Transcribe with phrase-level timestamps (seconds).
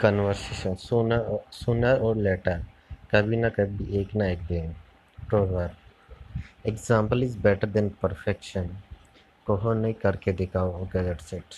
[0.00, 1.18] conversation सुना
[1.52, 2.62] सुना और लेटर
[3.12, 4.74] कभी ना कभी एक ना एक दिन
[5.28, 8.68] proverb example is better than perfection
[9.46, 11.54] कहो नहीं करके दिखाओ गजट सेट